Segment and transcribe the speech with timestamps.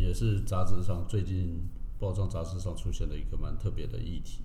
[0.00, 4.42] 也是杂志上最近包装杂志上出现的一个蛮特别的议题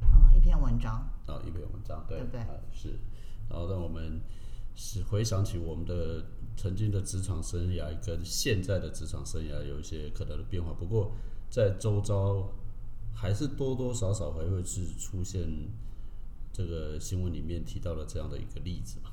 [0.00, 1.06] 嗯，一篇文章。
[1.26, 2.98] 啊，一篇文章，对，对不对啊是，
[3.50, 4.20] 然后让我们
[4.74, 6.24] 是回想起我们的
[6.56, 11.12] 曾经的职场生涯跟现在的职场生涯有一些可能的变化，不过
[11.50, 12.48] 在周遭
[13.14, 15.46] 还是多多少少还会是出现
[16.52, 19.10] 这个新闻里面提到的这样的一个例子嘛。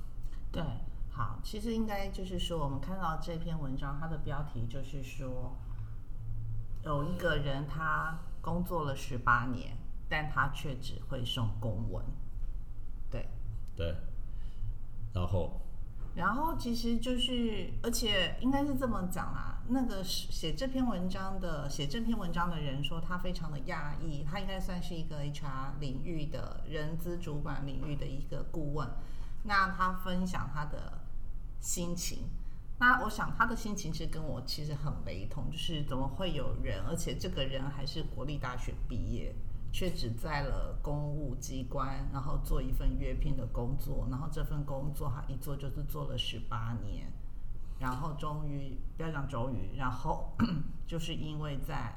[0.51, 0.61] 对，
[1.09, 5.55] 好，其实应该就是说，我们看到这篇文章，它的标题就是说，
[6.85, 9.77] 有一个人他工作了十八年，
[10.09, 12.03] 但他却只会送公文。
[13.09, 13.27] 对，
[13.75, 13.95] 对，
[15.13, 15.61] 然后
[16.15, 19.49] 然后其实就是，而且应该是这么讲啦。
[19.69, 28.87] 那个是写这篇文章的写这篇文章的人说，他非常的讶异，他应该算是一个 HR 领域的人资主管领域的一个顾问。
[29.43, 30.99] 那他分享他的
[31.61, 32.29] 心情，
[32.83, 39.33] 那我想他的心情其实跟我其实很雷同，就是怎么会有人，而且这个人还是国立大学毕业，
[39.71, 47.09] 却只在了公务机关，然后做一份约聘的工作，然后这份工作他一做就是做了十八年，
[47.79, 50.35] 然后终于不要讲终于，然后
[50.85, 51.95] 就是因为在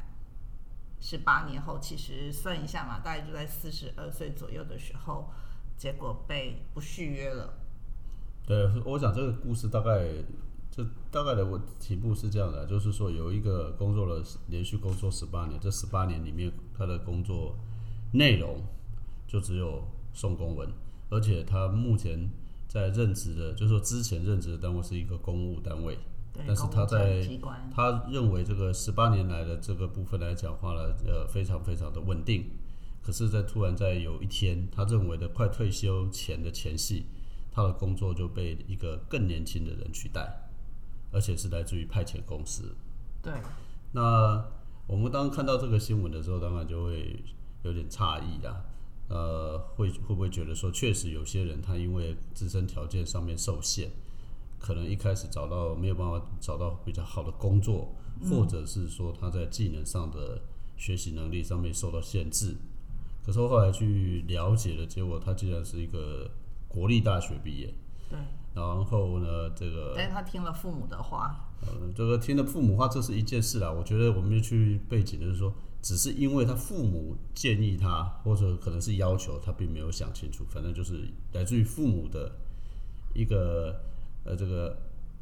[1.00, 5.32] 十八年后，其实算一下嘛，大概就在四十二岁左右的时候，
[5.76, 7.54] 结果被不续约了。
[8.46, 10.06] 对，我想这个故事大概，
[10.70, 17.56] 这大概的我题目是这样的，就是说有一个工作了连续工作十八年，这十八年里面他的工作
[18.12, 18.62] 内容
[19.26, 20.68] 就只有送公文，
[21.10, 22.28] 而且他目前
[22.68, 25.98] 在任职的，就是说之前任职的单位是一个公务单位，
[26.32, 27.26] 对，但是他在
[27.74, 32.44] 他认为这个十八年来的这个部分来讲话呢，呃，非常非常的稳定。
[33.02, 37.04] 可是，在突然在有一天，他认为的快退休前的前夕，
[37.52, 40.45] 他的工作就被一个更年轻的人取代，
[41.12, 42.74] 而且是来自于派遣公司。
[43.22, 43.32] 对，
[43.92, 44.44] 那
[44.86, 47.22] 我们当看到这个新闻的时候，当然就会
[47.62, 48.64] 有点诧异啦。
[49.08, 53.88] 呃，会会不会觉得说，确实有些人他因为自身条件上面受限，
[54.58, 57.94] 可能一开始找到没有办法找到比较好的工作，
[58.28, 60.42] 或者是说他在技能上的
[60.76, 62.56] 学习能力上面受到限制。
[63.24, 66.30] 可是我后来去了解了，结果他竟然是一个
[66.68, 67.72] 国立大学毕业，
[68.10, 68.18] 对，
[68.56, 73.70] 然后呢，这个但是他听了父母的话，呃，这个听了父母话，这是一件事啦。
[73.70, 75.52] 我觉得我们就去背景，就是说，
[75.82, 80.42] 只是因为他父母建议他，或者可能是要求他，并没有想清楚。
[80.48, 82.32] 反正就是来自于父母的
[83.12, 83.78] 一个
[84.24, 84.74] 呃这个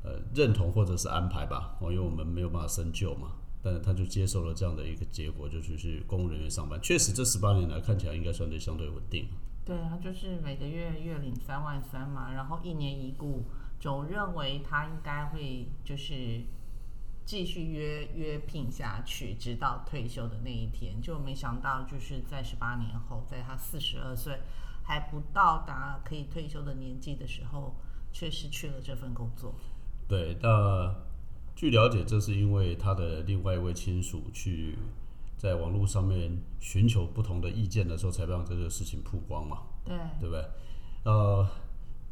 [0.04, 1.76] 呃认同或者是安排吧。
[1.80, 3.32] 哦，因为我们没有办法深究嘛，
[3.64, 6.80] 但是他就接受了这样的一个结果，就去去公务人员上班。
[6.80, 9.26] 确实，这十八年来看起来应该算对相对稳定。
[9.64, 13.42] 对啊就是每个月月领三万三嘛，然后一年一雇，
[13.80, 16.42] 总认为他应该会就是
[17.24, 21.00] 继续约约聘下去，直到退休的那一天。
[21.00, 24.38] 就没想到就是在十八年后，在他四十二岁
[24.82, 27.74] 还不到达可以退休的年纪的时候，
[28.12, 29.54] 却失去了这份工作。
[30.06, 30.94] 对，那
[31.56, 34.76] 据了解，这是因为他的另外一位亲属去
[35.44, 40.42] 在网络上面寻求不同的意见的时候，才让这个事情曝光嘛，对，对不对？
[41.04, 41.46] 呃，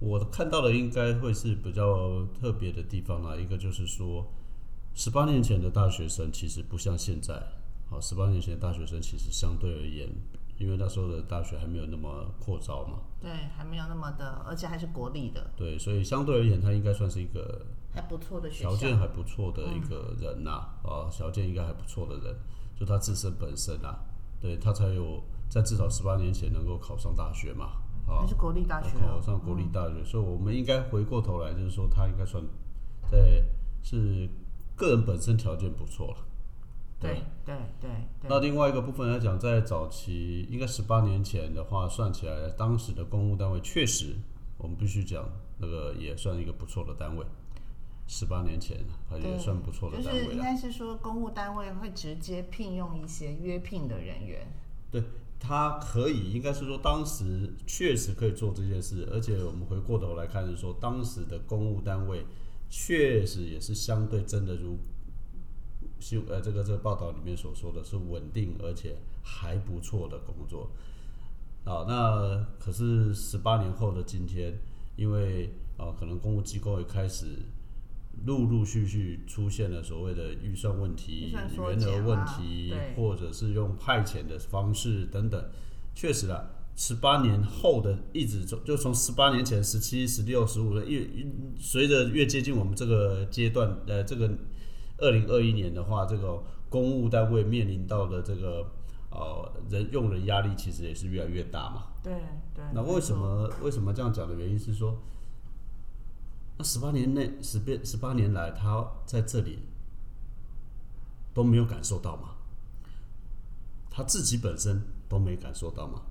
[0.01, 4.27] 我看到的应该会是比较特别的地方啦，一个就是说，
[4.95, 7.43] 十八年前的大学生其实不像现在，
[7.89, 10.07] 好，十八年前的大学生其实相对而言，
[10.59, 17.65] 因为那时候的大学还没有那么扩招嘛，对，还没有那么的，而且还是国立的，对，所以相对而言，他应该算是一个
[17.95, 18.95] 还不错的学条件。
[18.99, 20.51] 还不错的一个人呐、
[20.85, 22.37] 啊，条件应该还不错的人，
[22.83, 23.97] 就他自身本身啊，
[24.41, 27.67] 对他才有在至少十八年前能够考上大学嘛，
[28.09, 32.43] 啊还，是国立大学哦考上国立大学，所以我们应该回过头来，就是说他应该算
[33.09, 33.41] 在
[33.85, 34.29] 是
[34.75, 36.17] 个人本身条件不错了。
[36.99, 37.89] 对对对
[38.21, 44.17] 对，那另外一个部分来讲，在早期应该十八年前的话，算起来，当时的公务单位确实，
[44.59, 45.25] 我们必须讲
[45.59, 47.25] 那个也算一个不错的单位。
[48.07, 48.79] 十八年前，
[49.09, 50.39] 它也算不错的单就是应。
[50.43, 54.47] 该是说，公务单位会直接聘用一些约聘的人员。
[54.91, 55.03] 对，
[55.41, 62.27] 他可以，应该是说当时确实可以做这件事，而且我们回过头来看，是说当时的公务单位
[62.69, 64.79] 确实也是相对真的如
[65.99, 70.71] 新呃这个这个报道里面所说的是稳定而且还不错的工作。
[71.65, 74.59] 啊，那可是十八年后的今天，
[74.97, 77.39] 因为啊可能公务机构也开始
[78.25, 85.45] 陆陆续续出现了所谓的预算问题、算缩员额问题，或者是用派遣的方式等等。
[85.95, 91.27] 确实啊，十八年后的一直从就从十八年前十七、十六、十五的越越
[91.59, 94.31] 随着越接近我们这个阶段，呃，这个
[94.99, 98.67] 二零二一年的话，这个公务单位面临到的这个
[99.11, 101.89] 呃人用人压力其实也是越来越大嘛。
[102.03, 102.13] 对
[102.55, 102.65] 对。
[102.73, 104.97] 那为什么为什么这样讲的原因是说，
[106.59, 109.61] 那十八年内十变十八年来他在这里
[111.35, 112.37] 都没有感受到吗？
[113.91, 116.03] 他自己本身都没感受到吗？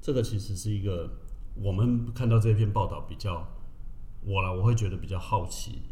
[0.00, 1.10] 这个其实是一个
[1.54, 3.46] 我们看到这篇报道比较
[4.22, 5.82] 我啦，我会觉得比较好奇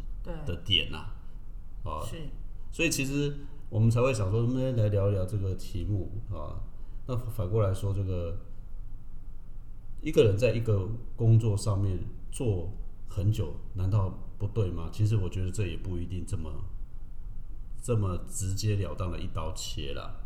[0.45, 1.05] 的点呐，
[1.83, 2.17] 啊，是，
[2.71, 3.37] 所以其实
[3.69, 6.59] 我们才会想说，能不能来聊一聊这个题目啊？
[7.07, 8.37] 那反过来说，这个
[10.01, 11.99] 一个人在一个工作上面
[12.31, 12.71] 做
[13.15, 14.89] 很久，难道不对吗？
[14.91, 16.51] 其实我觉得这也不一定这么
[17.79, 20.19] 这么直截了当的一刀切了。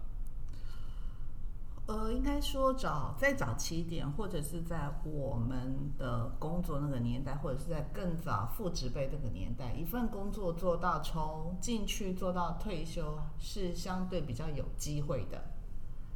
[1.85, 15.43] 呃，应该说早再早期一点，或者是在我们的工作那个年代，或者是在更早父职辈那个年代，一份工作做到从进去做到退休是相对比较有机会的。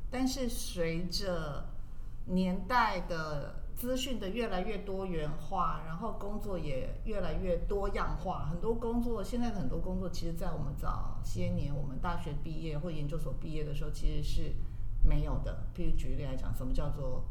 [0.10, 1.66] 但是随着
[2.26, 14.54] 年代的资讯的越来越多元化，然后工作也越来越多样化，很多工作现在很多工作，其实在我们早些年我们大学毕业或研究所毕业的时候，其实是。
[15.04, 17.26] 没有的，譬如举例来讲，什么叫做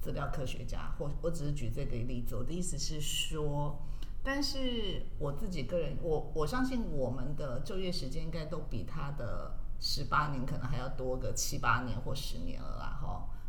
[0.00, 0.90] 资料科学家？
[0.98, 3.78] 或我只是举这个例子，我的意思是说，
[4.22, 12.93] 但是我自己个人，我我相信我们的就业时间应该都比他的十八年可能还要多个七八年或十年了啦，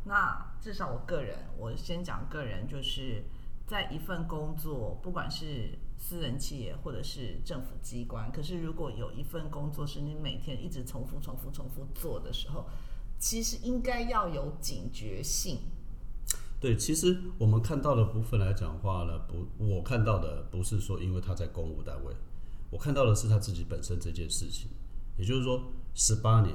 [0.06, 3.24] 那至少我个人，我先讲个人，就是
[3.68, 12.66] 在一份工作，不管是私人企业或者是政府机关，可是如果有一份工作是你每天一直重复、重复、重复做的时候，
[13.18, 15.60] 其实应该要有警觉性。
[16.60, 22.14] 对，其实我们看到的部分来讲话呢，不，我看到的不是说因为他在公务单位，
[22.70, 24.70] 我看到的是他自己本身这件事情。
[25.18, 25.64] 也就是说，
[25.94, 26.54] 十八年，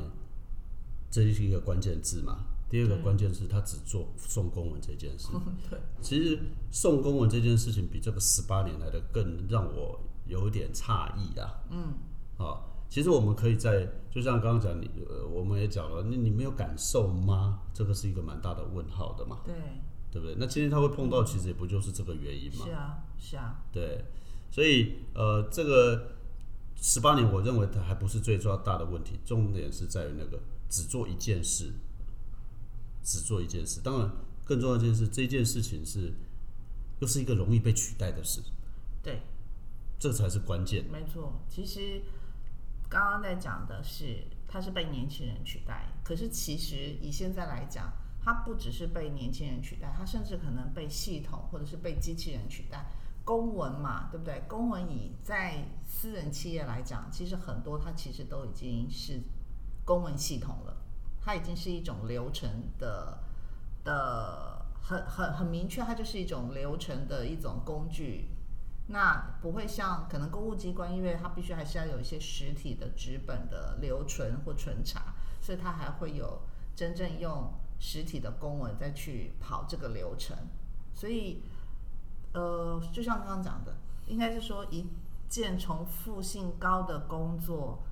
[1.11, 2.44] 这是一个关键字嘛。
[2.70, 5.28] 第二个关键是他只做送公文这件事。
[5.69, 6.38] 对，其实
[6.70, 11.61] 送公文这件事情比这个十八年来的更让我有点诧异啊。
[11.70, 11.94] 嗯，
[12.38, 12.64] 啊。
[12.88, 17.61] 其实我们可以在，就像刚刚讲，你呃，我们也讲了，那你没有感受吗？
[17.72, 19.38] 这个是一个蛮大的问号的嘛。
[19.44, 19.55] 对，
[20.11, 20.34] 对不对？
[20.37, 22.66] 那今天他会碰到，其实也不就是这个原因嘛。
[22.66, 23.62] 是啊，是啊。
[23.70, 24.05] 对，
[24.50, 26.16] 所以呃，这个
[26.82, 31.73] 十八年，我认为它还不是最重要大的问题，重点是在于那个只做一件事，
[33.02, 33.81] 只做一件事。
[33.82, 34.11] 当然，
[34.44, 36.12] 更重要一件事，这件事情是
[37.00, 38.41] 又是一个容易被取代的事。
[39.02, 39.20] 对，
[39.99, 40.85] 这才是关键。
[40.91, 42.02] 没错，其实。
[42.93, 45.87] 刚刚在讲的是，它是被年轻人取代。
[46.02, 52.85] 可是其实以现在来讲，它不只是被年轻人取代，它甚至可能被系统或者是被机器人取代。
[53.25, 54.43] 公文嘛，对不对？
[54.49, 59.23] 公文以在私人企业来讲，其实很多它其实都已经是
[59.85, 60.76] 公文系统了，
[61.20, 63.19] 它已经是一种流程的
[63.84, 68.30] 的很很很明确，它就是一种流程的一种工具。
[68.88, 76.42] 那不会像可能公务机关，因为它必须还是要有一些实体的纸本的留存或存查，所以它还会有
[76.75, 80.37] 真正用实体的公文再去跑这个流程。
[80.92, 81.40] 所以，
[82.33, 83.76] 呃，就像刚刚讲的，
[84.09, 84.85] 应该是说一
[85.28, 87.85] 件重复性高的工作，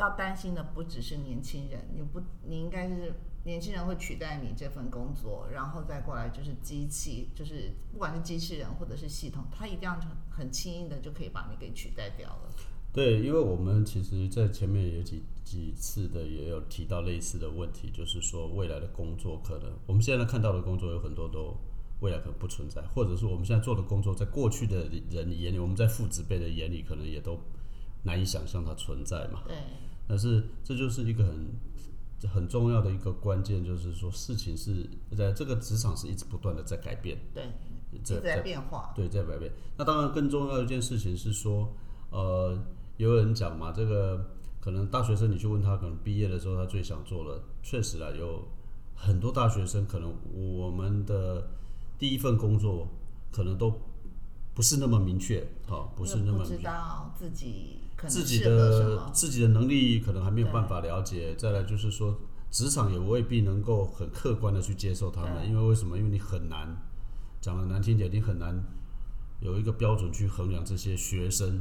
[0.00, 3.12] 要担心的不只是年轻人，你不，你应该是。
[3.42, 12.52] 年轻人会取代你这份工作，然后再过来就是机器，就是不管是机器人或者是系统，它一定要很轻易的就可以把你给取代掉了。
[12.92, 21.56] 对，因为我们其实，在前面有几几次的也有提到类似的问题，就是说未来的工作可能，我们现在看到的工作有很多都
[22.00, 27.40] 未来可能不存在，或者是我们现在做的工作，在过去的人眼里，我们在父子辈的眼里，可能也都
[28.02, 29.42] 难以想象它存在嘛。
[29.46, 29.56] 对。
[30.06, 31.46] 但是这就是一个很。
[32.34, 39.50] 很重要的一个关键就是说，事情是在这个职场是一直不断的在改变，对，在变化，对，在改变。
[39.78, 41.72] 那当然更重要一件事情是说，
[42.10, 42.58] 呃，
[42.98, 44.22] 有人讲嘛，这个
[44.60, 48.46] 可能大学生你去问他，可能毕业的时候他最想做的，确实啊，有
[48.94, 51.48] 很多大学生可能我们的
[51.98, 52.86] 第一份工作
[53.32, 53.72] 可能都
[54.52, 57.79] 不是那么明确，好，不是那么知道自己。
[58.06, 62.18] 自己的自己的能力可能还没有办法了解，再来就是说，
[62.50, 65.96] 职场也未必能够很客观的去接受他们，因为为什么？
[65.98, 66.76] 因为你很难
[67.40, 68.62] 讲的难听点，你很难
[69.40, 71.60] 有一个标准去衡量这些学生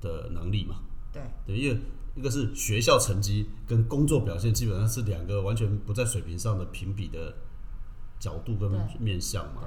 [0.00, 0.76] 的能力嘛。
[1.12, 1.78] 对，对，因为
[2.14, 7.34] 一个是学校成绩跟工作表现基本上是两个完全不在水平上的评比的
[8.18, 9.62] 角度跟面向嘛。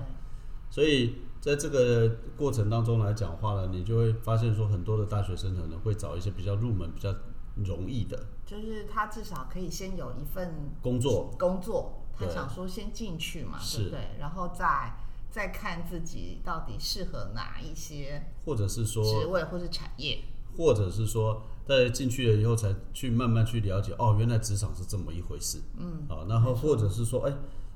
[0.71, 7.13] 对，所以在这个过程当中来讲话呢，你就会发现说，很多的大学生可能会找一些比较入门、比较
[7.63, 13.99] 容易的就是他至少可以先有一份工作，工作，他想说先进去嘛，是对不对？
[14.19, 14.97] 然后再
[15.31, 20.19] 再看自己到底适合哪一些或者是说职，位或是产业。
[20.57, 27.33] 或者是说，在进去了以后才去慢慢去了解，哦，原来职场是这么一回事，嗯，啊，然后或者是说，哎，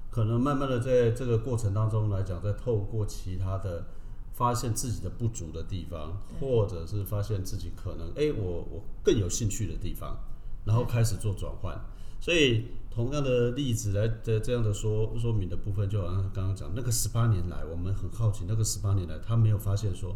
[0.10, 3.86] 可能慢慢的在这个过程当中来讲，再透过其他的
[4.34, 10.18] 发现自己的不足的地方，或者是发现自己可能，哎，我我更有兴趣的地方，
[10.66, 11.80] 然后开始做转换。
[12.22, 20.16] 所以同样的例子来的这样的说说明的部分，就好像刚刚讲那个十八年来，我们很好奇，那个十八年来他没有发现说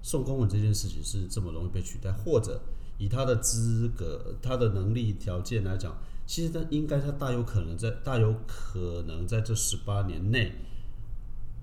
[0.00, 2.60] 送公文这件事情是这么容易被取代，或者
[2.96, 5.94] 以他的资格、他的能力条件来讲，
[6.28, 10.52] 其实他应该他大有可能在大有可能在这十八年内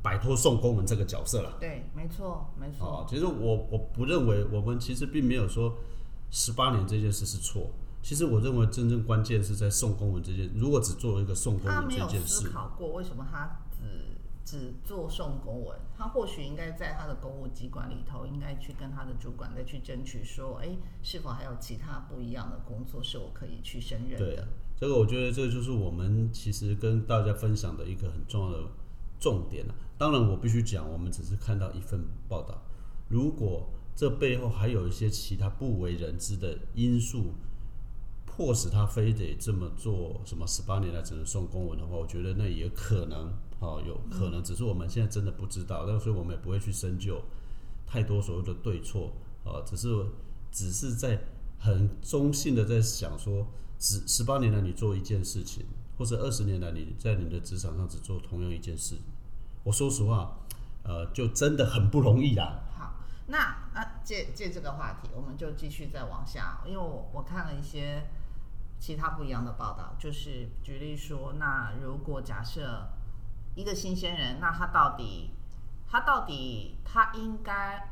[0.02, 1.58] 摆脱宋公文这个角色了。
[1.60, 2.88] 对，没错，没错。
[2.88, 5.78] 啊，其实我我不认为我们其实并没有说
[6.32, 7.70] 十八年这件事是错。
[8.02, 13.84] 其实我认为真正关键是在宋公文这件，如果只作为一个宋公文他没有这件事，思考过为什么他只
[14.46, 24.48] 只做送公文，他或许应该在他的公务机关里头，应该去跟他的主管再去争取说，哎，是否还有其他不一样的工作是我可以去胜任对的？
[24.78, 28.68] 这个我觉得这就是我们其实跟大家分享的一个很重要的
[29.20, 29.74] 重点了。
[29.98, 32.62] 当然，我必须讲，我们只是看到一份报道，
[33.10, 37.34] 如果这背后还有一些其他不为人知的因素，
[38.36, 47.22] 迫使他非得这么做，什么十八年来只能送公文的话，我觉得那也可能，哦，有可能，只是我们现在真的不知道，那所以我们也不会去深究
[47.88, 49.13] 太多所谓的对错，
[49.46, 49.88] 啊，只是
[50.51, 51.18] 只是在
[51.58, 53.48] 很中性的在想说，
[53.80, 55.65] 十十八年来你做一件事情，
[55.98, 58.96] 或者二十年来你在你的职场上只做同样一件事，
[59.63, 60.38] 我说实话，
[60.84, 62.60] 呃，就真的很不容易啊。
[62.77, 62.96] 好，
[63.27, 63.38] 那
[63.74, 68.04] 啊借借这个话题，我们就继续再往下，因为我我看了一些
[68.79, 72.88] 其他不一样的报道，就是举例说，那如果假设
[73.55, 75.32] 一个新鲜人，那他到底
[75.88, 77.89] 他到底他应该，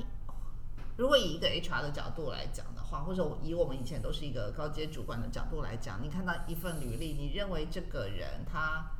[0.98, 8.92] 如果以一个 HR 的角度来讲的话，或者以我们以前都是一个高阶主管的角度来讲，你看到一份履历，你认为这个人他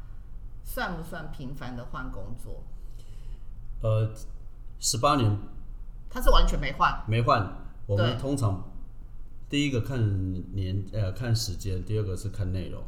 [0.64, 2.64] 算不算频繁的换工作？
[3.82, 4.12] 呃，
[4.80, 5.38] 十八年。
[6.10, 7.44] 他是完全没换，没换，
[7.88, 8.64] 我们通常
[9.54, 12.82] 第一个看年呃看时间，第二个是看内容。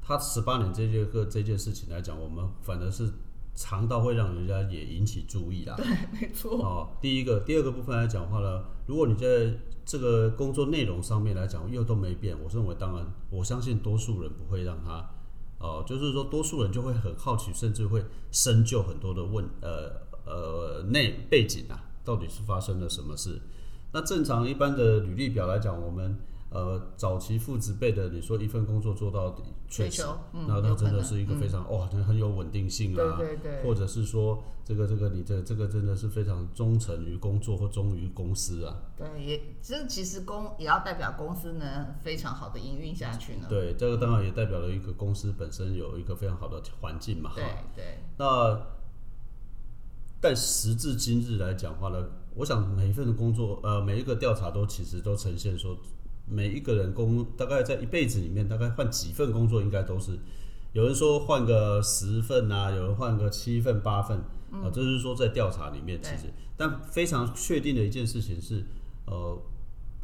[0.00, 3.10] 他十八年这节课这件事情来讲，我们反而是
[3.56, 5.74] 长到会让人家也引起注意啦。
[5.76, 6.52] 对，没错。
[6.62, 15.10] 哦，第一个，第二个部分来讲话呢，如果你在这个工作内容上面来讲又都没变，我认为当然，我相信多数人不会让他，
[15.58, 19.90] 哦、就是说多数人就会很好奇，甚至会深究很多的问呃
[20.24, 23.42] 呃内背景啊，到底是发生了什么事。
[23.94, 26.18] 那正常一般的履历表来讲，我们
[26.50, 38.82] 呃早期父职辈的，你说一份工作做到底，确实那那真的是一个非常、哇，很很有稳定性啊，对对对或者是说这个这个你的这个真的是非常忠诚于工作或忠于公司啊。
[38.96, 43.46] 对，也这其实公也要代表公司呢非常好的营运下去呢。
[43.48, 47.30] 对，这个当然也代表了一个公司本身有一个非常好的环境嘛。
[47.30, 47.44] 哈对
[47.76, 48.60] 对那
[50.20, 52.02] 但时至今日来讲话呢，
[52.34, 55.76] 我想每一份的工作，呃，每一个调查都其实都呈现说，
[56.26, 60.18] 每一个人工大概在一辈子里面，大概换几份工作，应该都是
[60.72, 64.18] 有人说换个十份啊，有人换个七份八份
[64.50, 68.64] 啊，这是说在调查里面其实，但非常确定的一件事情是，
[69.06, 69.38] 呃，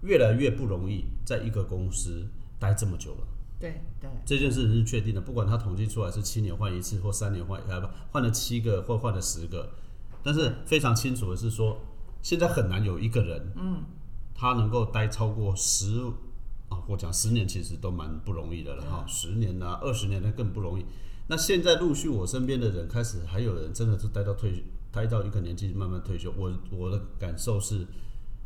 [0.02, 2.24] 越来越不容易在一个公司
[2.58, 3.26] 待这么久了。
[3.58, 4.08] 对对。
[4.24, 9.68] 这件事情是确定的，不管他统计出来是七年换一次或三年换，呃不换了七个或换了十个，
[10.22, 11.76] 但是非常清楚的是说，
[12.22, 13.82] 现在很难有一个人，嗯，
[14.34, 16.00] 他能够待超过十
[16.68, 20.84] 啊，我讲十年其实都蛮不容易的了哈，十年啊、二十年那更不容易。
[21.26, 26.32] 那现在陆续我身边的人开始，还有人真的是待到退，待到一个年纪慢慢退休。
[26.36, 27.86] 我我的感受是，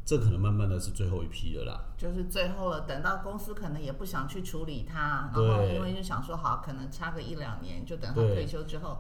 [0.05, 1.81] 这可能慢慢的是最后一批了啦。
[1.97, 8.99] 就是最后了，等到公司可能也不想去处理它，然后因为就想说好，可能差个一两年，就等他退休之后，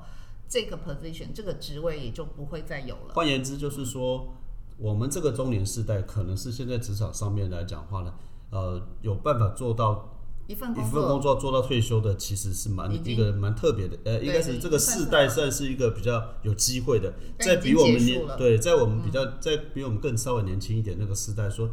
[0.48, 3.14] 这个 position 这个职位也就不会再有了。
[3.14, 4.34] 换言之，就是说，
[4.76, 8.12] 我们这个中年世代，可能是现在职场上面来讲话呢，
[8.50, 10.10] 呃，有办法做到
[10.46, 21.70] 一份一份工作做到退休的，其实是蛮一个蛮特别的，呃，应该是这个世代算是一个比较有机会的，在比我们年对，在我们比较在比我们更稍微年轻一点那个世代说，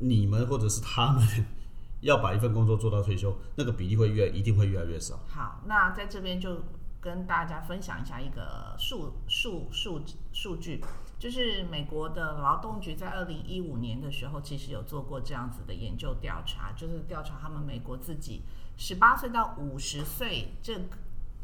[0.00, 1.26] 你们或者是他们
[2.02, 5.20] 要把一份工作做到退休，那个比例会越一定会越来越少。
[5.28, 6.56] 好，那在这边就
[7.00, 10.00] 跟大家分享一下一个数数数
[10.32, 10.84] 数据，
[11.22, 18.42] 就是美国的劳动局在二零一五年的时候，其实有做过这样子的研究调查，就是调查他们美国自己
[18.76, 20.96] 十八岁到五十岁这个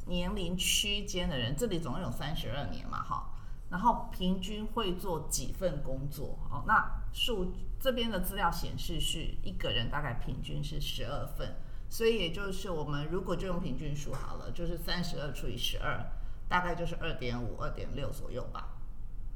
[0.07, 3.31] 年龄区间的人，这里总共有三十二年嘛，哈，
[3.71, 6.37] 然后平均会做几份工作？
[6.51, 11.55] 哦，那数这边的资料显示是一个人大概平均是十二份。
[11.89, 16.05] 所以也就是我们如果就用平均数好了，就是三十二除以十二，
[16.49, 18.75] 大概就是二点五、二点六左右吧。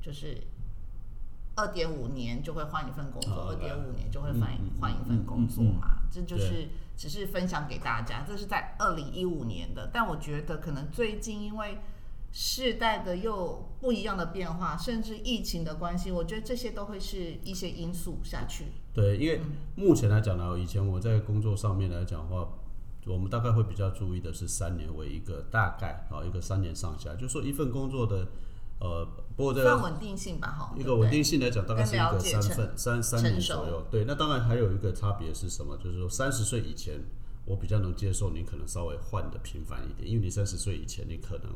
[0.02, 0.37] 就是
[1.54, 6.02] 二点五年就会换一份工作，二点五年就会换换一份工作嘛。
[6.11, 9.88] 这就是只是分享给大家，这是在二零一五年的。
[9.92, 11.78] 但我觉得可能最近因为
[12.32, 18.66] 世代的又不一样的变化，甚至疫情的关系，我觉得这些都会是一些因素下去。
[18.94, 19.40] 对，因为
[19.75, 22.49] 目前来讲呢，以前我在工作上面来讲的话，
[23.06, 28.26] 我们大概会比较注意的是三年为一个大概啊，一个三年上下，就是说一份工作的
[28.82, 33.86] 呃，不过这个稳定性吧，哈，一个稳定性来讲，大概是一个三份三三年左右。
[33.90, 35.76] 对，那当然还有一个差别是什么？
[35.76, 37.00] 就是说三十岁以前，
[37.44, 41.50] 我比较能接受你可能稍微换的频繁一点，因为你三十岁以前，你可能。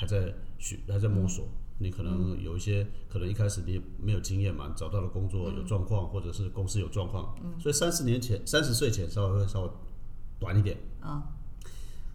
[0.00, 1.44] 还在学，还在摸索。
[1.78, 9.70] 你可能有一些，可能一开始你没有经验嘛，找到了工作有状况，或者是公司有状况，所以三十年前、三十岁前稍微会稍微
[10.38, 10.76] 短一点。
[11.02, 11.20] 嗯。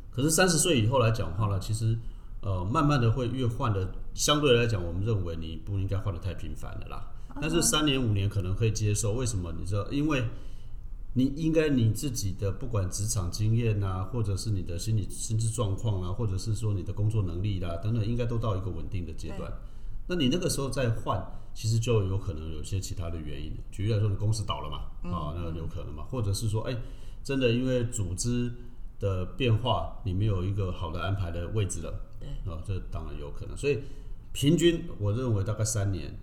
[0.10, 1.98] 可是三十岁以后来讲话呢，其实
[2.42, 7.12] 呃，慢慢的会越换的，相对来讲，我们认为你不应该换的太频繁了啦。
[7.42, 9.54] 但是三年五年可能可以接受，为什么？
[9.58, 10.24] 你知道，因为。
[11.16, 19.42] 你应该你自己的不管职场经验呐，或者是你的心理心智状况啊，或者是说你的工作能力啦等等，应该都到一个稳定的阶段。
[20.08, 23.56] 那你那个时候再换，其实就有可能有些其他的原因。
[23.72, 26.76] 举例来说，你公司倒了嘛，啊，那有可能嘛，或者是说，哎，
[27.24, 28.52] 真的因为组织
[29.00, 33.56] 的变化，你没有一个好的安排的位置了，对，啊，这当然有可能。
[33.56, 33.78] 所以
[34.34, 36.14] 平均我认为大概三年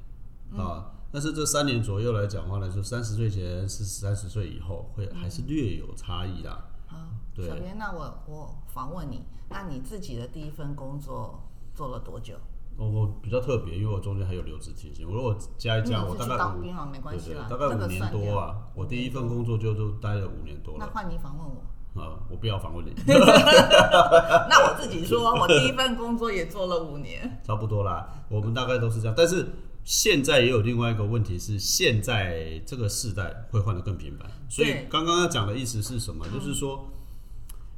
[0.56, 0.92] 啊。
[1.12, 6.66] 但是这三年左右来讲话呢，就三十岁前是三十岁以后，会还是略有差异啦。
[6.86, 6.98] 好，
[7.36, 11.42] 小编，那我我访问你，那你自己的第一份工作
[11.74, 12.36] 做了多久？
[12.76, 15.04] 我我比较特别，因为我中间还有留职停薪。
[15.04, 18.68] 我如果加一加，我大概当兵了没关系啦，大概五年多啊。
[18.74, 20.86] 我第一份工作就都待了五年多了。
[20.86, 21.60] 那换你访问我。
[21.94, 22.92] 啊，我不要访问你。
[23.06, 27.40] 那我自己说，我第一份工作也做了五年。
[27.46, 29.46] 差不多啦，我们大概都是这样，但是。
[29.82, 36.26] 现在也有另外一个问题是，现在这个世代会换的更频繁，所以刚刚要讲的意思是什么？
[36.28, 36.86] 就是说，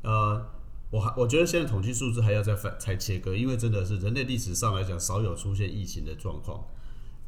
[0.02, 0.44] 呃，
[0.90, 6.60] 我还我觉得现在统计数字还要再反才切割，因为真的是人类历史上来讲少有出现疫情的状况。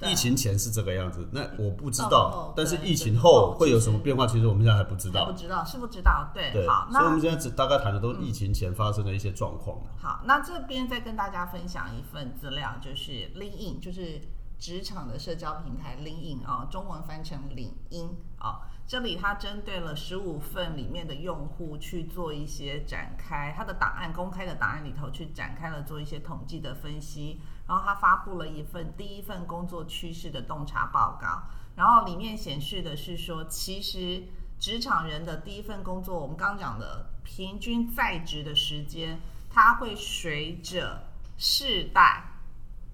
[0.02, 4.26] 疫情前是这个样子，那我不知道，但是疫情后会有什么变化？
[4.26, 6.30] 其实我们现在还不知道，不知道是不知道。
[6.35, 9.78] 对，好，所以我们现在只大概谈的都是疫情前发生的一些状况。
[9.98, 14.20] 好，那这边再跟大家分享一份资料，就是 LinkedIn，就是。
[14.57, 31.44] 职场的社交平台 LinkedIn 啊，中文翻成领英啊，这里它针对了十五份里面的用户去做一些展开，它的档案公开的档案里头去展开了做一些统计的分析，然后他发布了一份第一份工作趋势的洞察报告，
[31.77, 34.24] 然后里面显示的是说，其实
[34.59, 41.05] 职场人的第一份工作，我们刚讲的平均在职的时间，它会随着
[41.37, 42.31] 世代。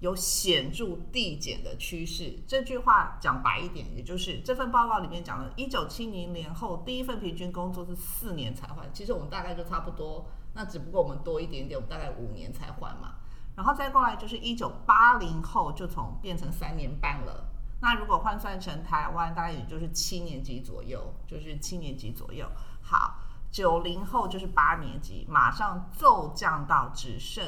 [0.01, 2.39] 有显著递减的趋势。
[2.47, 8.91] 这句话讲白一点，也就是这份报告里面讲的，一九七零年后第一份平均工作是四年才换。
[8.91, 13.13] 其实我们大概就差不多，那只不过我们多一点点，我们大概五年才换嘛。
[13.55, 17.47] 然后再过来就是一九八零后就从变成三年半了。
[17.81, 22.47] 那如果换算成台湾，大概也就是七年级左右，就是七年级左右。
[22.81, 23.19] 好，
[23.51, 27.43] 九零后就是八年级，马上骤降到只剩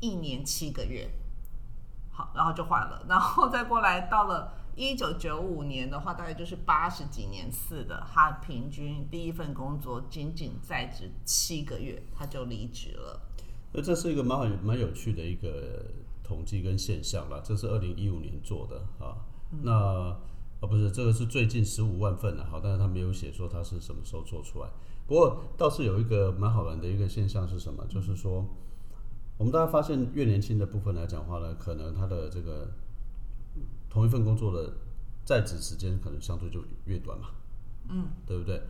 [0.00, 1.10] 一年七个月。
[2.12, 13.20] 好然后就换了，然后再过来到了一九九五年的话，大概就是八十几年次的，他平均第一份工作仅仅在职七个月，他就离职了。
[13.72, 15.84] 那这是一个蛮很蛮有趣的一个
[16.22, 19.16] 统计跟现象啦，这是二零一五年做的啊。
[19.62, 24.68] 那啊不是这个是最近十五万份的，好，但是他没有写说他是什么时候做出来。
[25.06, 28.44] 不过倒是有一个蛮好玩的一个现象是什么，就是说。
[29.38, 32.70] 我们大家发现，越年轻的部分来讲话呢，可能他的这个
[33.88, 34.70] 同一份工作的
[35.24, 37.28] 在职时间可能相对就越短嘛，
[37.88, 38.60] 嗯，对不对？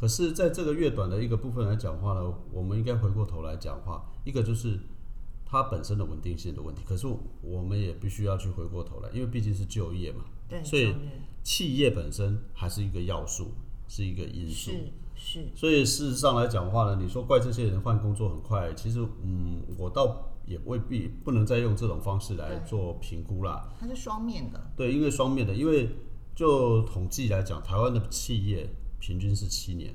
[0.00, 4.78] 可是，在这个越短的一个部分来讲话呢，我们应该回过头来讲话，一个就是
[5.44, 6.82] 它本身的稳定性的问题。
[6.86, 7.06] 可是，
[7.42, 10.94] 我们也必须要去回过头来，因为毕竟是就业嘛，对，所以
[11.42, 13.52] 企业本身还是一个要素，
[13.88, 14.70] 是一个因素。
[15.20, 23.68] 是所以事实上来讲的话呢，你说怪这些人换工作很快，其实嗯，我倒也未必不能再用这种方式来做评估啦。
[23.80, 25.90] 它是双面的，对，因为双面的，因为
[26.36, 29.94] 就统计来讲，台湾的企业平均是七年，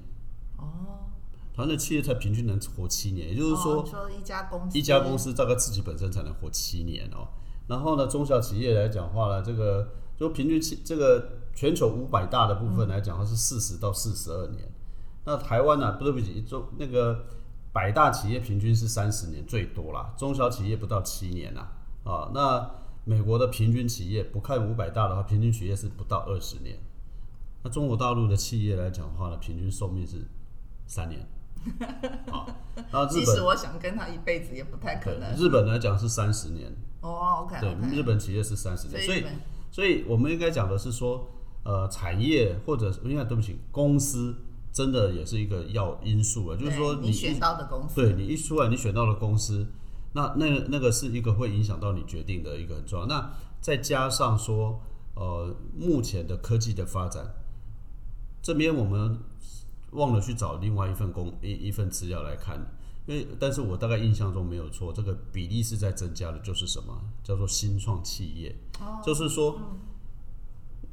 [0.57, 1.11] 哦，
[1.53, 7.27] 台湾的企业才平均能活七年，也就是说哦，说一家公司，一家公司大概自己本身才能活七年哦。
[7.67, 9.87] 然后呢，中小企业来讲话呢，这个
[10.17, 14.69] 就平均期这个全球五百大的部分来讲，它是四十到四十二年。
[15.25, 17.25] 那台湾呢、不对不起，中那个
[17.71, 21.71] 百大企业平均是三十年最多啦，中小企业不到七年啦。
[22.03, 22.69] 啊，那
[23.05, 26.77] 美国的平均企业不看五百大的话，平均企业是不到二十年。
[27.63, 30.17] 那中国大陆的企业来讲的话呢，平均寿命是
[30.85, 31.25] 三年。
[32.29, 32.45] 啊，
[32.91, 35.33] 那日本即使我想跟他一辈子，也不太可能。
[35.37, 39.23] 日本来讲是三十年，哦，OK，对日本企业是三十年，所以
[39.71, 41.25] 所以我们应该讲的是说，
[41.63, 44.35] 呃，产业或者应该对不起，公司
[44.73, 49.65] 真的也是一个要因素啊，就是说一你选到的公司，对你一出来，你选到了公司，
[50.11, 53.05] 那那那个是一个会影响到你决定的一个很重要。
[53.05, 54.81] 那再加上说，
[55.15, 57.25] 呃，目前的科技的发展，
[58.43, 59.17] 这边我们
[59.93, 62.59] 忘了去找另外一份工一一份资料来看，
[63.07, 68.55] 因为但是我大概印象中没有错，这个比例是在增加的，就是什么叫做新创企业，
[69.03, 69.59] 就是说。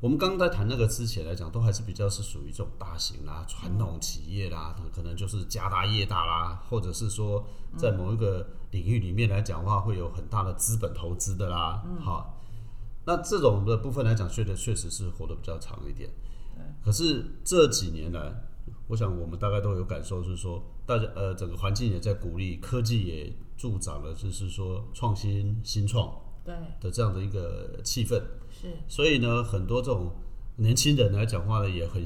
[0.02, 11.84] 我们刚刚在谈那个之前来讲，都还是比较是属于这种大型啦、传统企业啦，可能就是家大业大啦，或者是说在某一个领域里面来讲的话，会有很大的资本投资的啦。
[12.00, 12.34] 好，
[13.04, 16.08] 那这种的部分来讲，确实确实是活得比较长一点。
[16.82, 18.32] 可是这几年来，
[18.88, 26.10] 我想我们大概都有感受，是说大家呃整个环境也在鼓励，科技也助长了，就是说创新新创
[26.44, 28.20] 对，的这样的一个气氛。
[28.50, 30.10] 是所以呢，很多这种
[30.56, 32.02] 年轻人来讲话呢，也很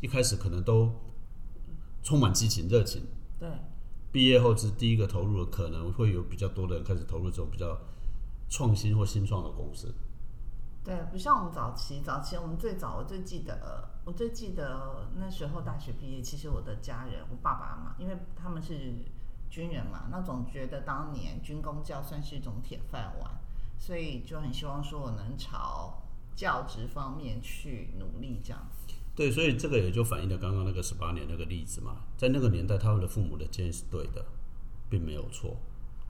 [0.00, 0.92] 一开始可能都
[2.02, 3.02] 充满激情、热情。
[3.38, 3.48] 对，
[4.10, 7.78] 毕业后是第一个投入的，可能会有比较多的人开始投入这种比较
[8.48, 9.94] 创新或新创的公司。
[10.88, 18.94] 对，不像我们早期，早期我们最早，我最记得，我最记得那时候大学毕业，其实我的家人，我爸爸嘛，因为他们是
[19.50, 23.30] 军人嘛，那总觉得当年军工教算是一种铁饭碗，
[23.78, 26.02] 所以就很希望说我能朝
[26.34, 28.94] 教职方面去努力这样子。
[29.14, 34.24] 对，所以这个也就反映了刚刚那个十八年那个例子嘛，在那个年代，他们的父母的建议是对的，
[34.88, 35.54] 并没有错。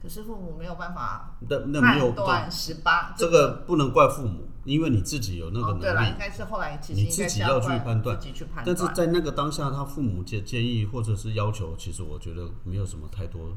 [0.01, 6.19] 可是父母没有办法那那没有判断十八这个不能怪父母，因为你自己有那个哦，对了，能力应。
[6.19, 8.77] 该是后来其实你自己要去判断自己去判但。
[8.77, 13.49] 是在那个当下，他父母建建议或者是要求，其实我觉得没有什么太多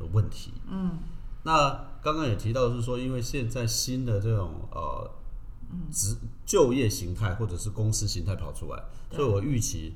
[0.00, 0.52] 的问题。
[0.68, 0.98] 嗯，
[1.44, 1.70] 那
[2.02, 5.08] 刚刚也提到是说，因为现在新的这种呃
[5.92, 9.94] 职就业形态或者是公司形态跑出来，所以我预期。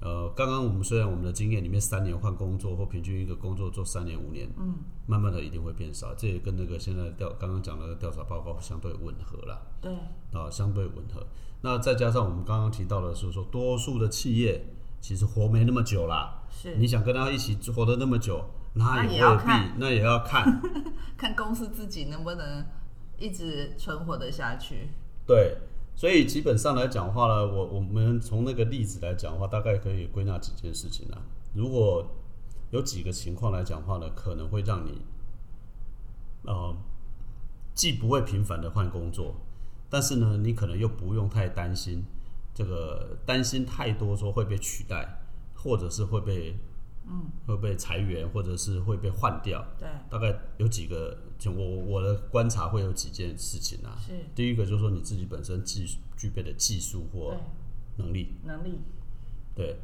[0.00, 4.74] 呃，刚刚我们虽然我们的经验里面三年换工作或平均一个工作做三年五年，嗯，
[5.06, 9.66] 慢慢的一定会变少，这也跟那个现在调刚刚讲的调查报告相对吻合了。
[9.80, 9.92] 对
[10.32, 11.26] 啊，相对吻合。
[11.62, 14.66] 那再加上我们刚刚提到的是说，多数的企业
[15.00, 16.42] 其实活没那么久啦。
[16.50, 20.60] 是你想跟他一起活得那么久，那那也也未必那也要看。
[21.16, 22.64] 看公司自己能不能
[23.18, 24.90] 一直存活得下去。
[25.26, 25.56] 对，
[25.96, 31.22] 所以基本上来讲的话呢，我我们从那个例子来讲的话，大概可以归纳几件事情啊。
[31.54, 32.06] 如果
[32.70, 35.00] 有几个情况来讲话呢，可能会让你
[36.44, 36.76] 呃
[37.74, 39.34] 既不会频繁的换工作，
[39.88, 42.04] 但是呢，你可能又不用太担心
[42.54, 45.20] 这个担心太多说会被取代，
[45.54, 46.54] 或者是会被
[47.06, 47.30] 嗯。
[47.46, 49.64] 会被裁员，或者是会被换掉。
[49.78, 53.98] 对，大概有几个，就我我的观察会有几件事情啊。
[54.04, 54.12] 是。
[54.34, 57.36] 第一个就是说你自己本身技具备的技术或
[57.96, 58.80] 能力，能力，
[59.54, 59.78] 对，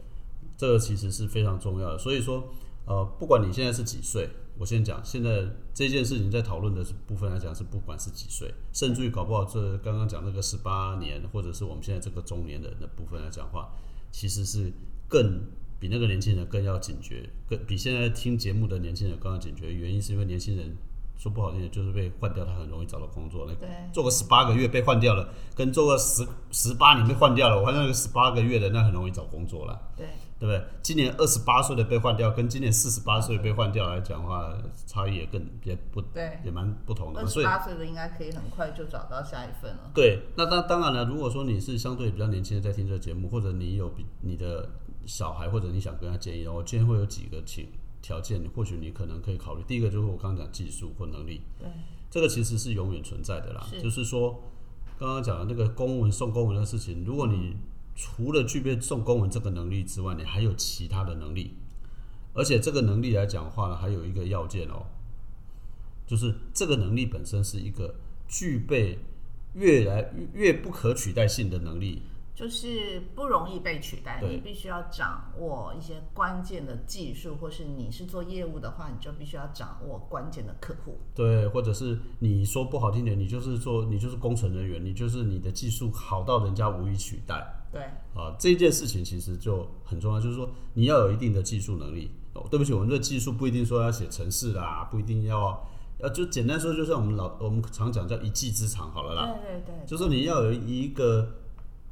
[0.56, 1.98] 这个其实是非常重要的。
[1.98, 2.48] 所以说，
[2.84, 13.70] 呃，不管你现在是几岁，我先讲，现在这件事情在讨论的是部分来讲是不管是几岁，甚至于搞不好这刚刚讲那个十八年，或者是我们现在这个中年人的部分来讲话，
[14.10, 14.70] 其实是
[15.08, 15.40] 更
[15.82, 19.66] 比那个年轻人更要警觉，更比现在听节目的年轻人更要警觉。
[19.72, 20.76] 原因是因为年轻人
[21.18, 23.44] 说不好听的，就是被换掉，他很容易找到工作。
[23.48, 29.90] 那个做个十八个月被换掉了，跟做个十十八年被换掉了，我看那个十八个月的那很容易找工作了。
[29.96, 30.06] 对
[30.38, 30.64] 对不对？
[30.82, 34.52] 今年二十八岁的被换掉，跟今年四十八岁被换掉来讲的话，
[34.86, 39.90] 差异也更也不对，也蛮不同的二十八岁的应该可以很快就找到下一份了。
[39.94, 44.68] 对，那当当然了，如果说你是相对比较年轻的在听这个节目，或者你有比你的
[45.06, 47.68] 小孩，或者你想跟他建议，我今天会有几个情
[48.00, 49.62] 条件，或许你可能可以考虑。
[49.66, 51.68] 第一个就是我刚刚讲技术或能力，对
[52.10, 53.66] 这个其实是永远存在的啦。
[53.70, 54.42] 是就是说，
[54.98, 57.56] 刚刚讲的那个公文送公文的事情，如果你
[57.94, 61.54] 除了具备送公文这个能力之外，你还有其他的能力，
[62.34, 64.86] 而且这个能力来讲话呢，还有一个要件哦，
[66.06, 67.94] 就是这个能力本身是一个
[68.28, 68.98] 具备
[69.54, 72.02] 越来越不可取代性的能力。
[72.34, 80.98] 就是不容易被取代，你必须要掌握一些关键的技术，或是你是做业务的话，你就必须要掌握关键的客户。
[81.14, 87.82] 对，或者是你说不好听点，你就是做你就是工程人员，你就是你的技术好到人家无以取代对，
[88.14, 88.34] 啊。
[88.38, 92.10] 这件事情其实就很重要，就是说你要有一定的技术能力。
[92.34, 95.68] 哦，对不起，我们这技术不一定说要写程式啦，不一定要，
[95.98, 99.26] 呃，就简单说，就像我们老我们常讲叫一技之长好了啦。
[99.26, 101.30] 对对对，就是你要有一个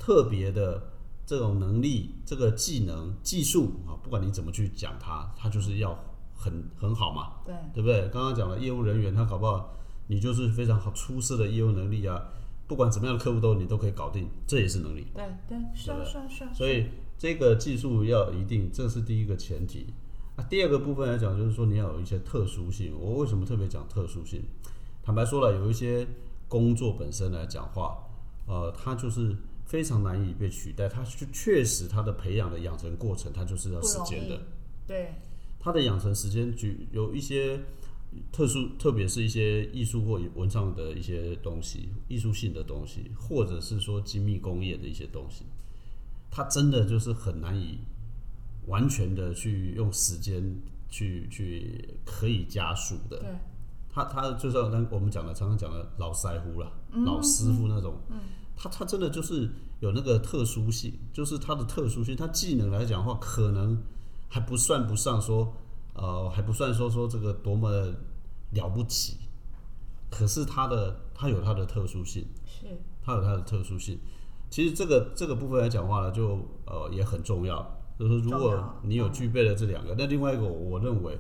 [0.01, 0.83] 特别的
[1.25, 5.97] 这种能力、这个技能、技术啊，不管你怎么去讲它，它就是要
[6.35, 8.09] 很很好嘛，对对不对？
[8.09, 9.77] 刚刚讲了业务人员，他搞不好
[10.09, 12.21] 你就是非常好出色的业务能力啊，
[12.67, 15.07] 不管怎么样的客户都你都可以搞定，这也是能力。
[15.15, 16.87] 对对，是啊是啊是啊，所以
[17.19, 19.87] 这个技术要一定，这是第一个前提。
[20.37, 22.95] 那第二个部分来讲，就是说你要有一些特殊性。
[22.99, 24.43] 我为什么特别讲特殊性？
[25.03, 26.07] 坦白说了，有一些
[26.49, 27.99] 工作本身来讲话，
[28.47, 29.37] 呃，它就是
[29.71, 30.89] 非常难以被取代。
[30.89, 34.43] 它就确实它的培养的养成过程，它就是要时间的。，
[34.85, 35.15] 对
[35.61, 37.61] 它的养成时间举有一些
[38.33, 45.45] 特殊，特别是一些艺术或文创的一些东西，艺术性的东西，或者是说精密工业的一些东西，
[46.33, 47.79] 它真的就是很难以
[48.67, 50.43] 完全的去用时间
[50.89, 53.21] 去去可以加速的。
[53.21, 53.29] 对
[53.93, 56.73] 他他就像那我们讲的，常常讲的老腮胡啦、
[57.05, 57.95] 老师傅那种，
[58.63, 59.49] 他他真的就是
[59.81, 63.83] 有那个特殊性，就是他的特殊性，他技能来讲的话，可能
[64.29, 65.55] 还不算不上说，
[65.95, 67.71] 呃，还不算说说这个多么
[68.51, 69.17] 了不起，
[70.11, 72.67] 可是他的他有他的特殊性，是，
[73.03, 73.99] 它有它的特殊性。
[74.51, 77.79] 其实这个这个部分来讲话呢，就呃也很重要。
[77.99, 81.19] 就是如果你有具备了这两个，那另外一个我认为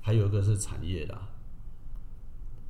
[0.00, 1.28] 还有一个是产业啦，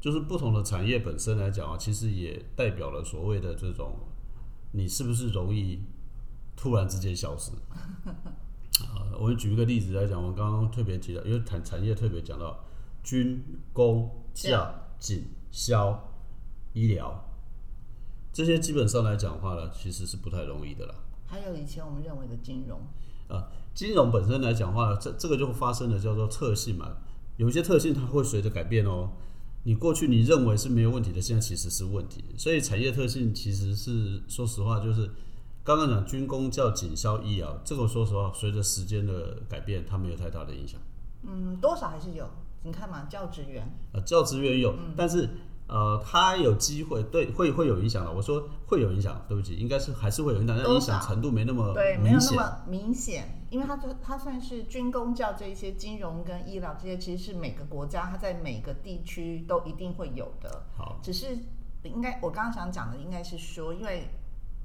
[0.00, 3.96] 就是不同的产业本身来讲啊，其实也代表了所谓的这种
[4.72, 5.80] 你是不是容易
[6.54, 7.50] 突然之间消失。
[8.84, 12.62] 啊，我们举一个例子来讲，我刚刚特别提到，因为产产业特别讲到
[13.02, 16.12] 军工教警消
[16.74, 17.24] 医疗
[18.32, 20.94] 这些，基本上来讲的话呢，其实是不太容易的啦。
[21.26, 22.78] 还有以前我们认为的金融，
[23.28, 26.98] 啊，金融本身来讲的话，这这个就发生了叫做特性嘛，
[27.38, 29.10] 有一些特性它会随着改变哦。
[29.66, 32.24] 你过去你认为是没有问题的，现在其实是问题。
[32.38, 35.10] 所以产业特性其实是说实话，就是
[35.64, 40.80] 刚刚讲军工、叫、警消、医疗，这个说实话，随着时间的改变，它没有太大的影响。
[41.24, 42.24] 嗯，多少还是有。
[42.62, 45.28] 你看嘛，教职员，呃，教职员有，但是
[45.66, 48.12] 呃，他有机会对会会有影响的。
[48.12, 52.36] 我说会有影响，对不起，应该是还是会有影响，但影响程度没那么对，没有明显。
[52.36, 60.62] 那么明显，因为它就它算是军工教这一些金融跟医疗这些，其实是每个国家它在每个地区都一定会有的。
[60.76, 61.38] 好，只是
[61.82, 64.08] 应该我刚刚想讲的应该是说，因为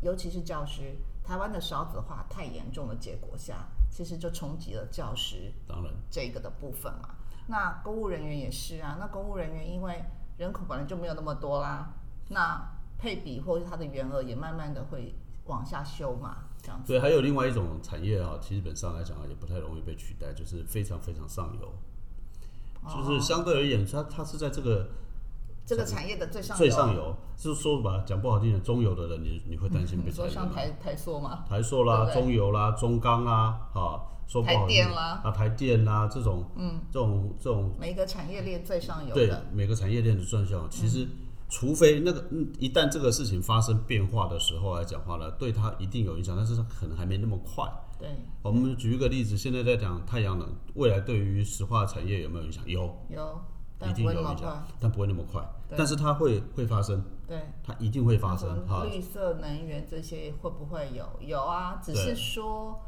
[0.02, 5.94] 尤其是教师，台湾的少子化太严重的结果下，其实就冲击了教师当然。
[6.10, 7.10] 这个的部分嘛。
[7.48, 10.04] 那公务人员也是啊，那公务人员因为
[10.38, 11.94] 人口本来就没有那么多啦，
[12.30, 12.60] 那
[12.98, 15.14] 配比或者是它的员额也慢慢的会
[15.46, 16.88] 往下修嘛，这样子。
[16.88, 21.74] 对，还有另外一种产业啊，基本上来讲啊，也不太容易被取代，就是非常非常上游，
[22.88, 24.90] 就是相对而言，它它是在这个
[25.66, 30.34] 这个产业的最上最上游，就是说吧，讲不好听点，中游的人你你会担心被裁员吗？
[30.34, 31.46] 像台台塑吗？
[31.48, 32.22] 台塑啦、对对？
[32.22, 35.22] 中油啦、中钢啦，啊，说不好听台电啦。
[35.24, 41.08] 啊，台电啦这种，嗯，这种这种每一个产业链最上游对的，每个产业链的转向，其实
[41.52, 47.70] 除非那个嗯，一旦这个事情发生变化的时候来讲话呢，对它一定有影响，但是它可能还没那么快。
[48.00, 48.10] 对，
[48.42, 52.64] 我们举一个例子，现在在讲太阳能，未来对于石化产业有没有影响？
[52.66, 55.50] 有，有，一但定有影响不会那么快。，但不会那么快。
[55.78, 58.86] 但是它会会发生，对，它一定会发生哈。
[58.86, 61.06] 绿色能源这些会不会有？
[61.20, 62.80] 有啊，只是说，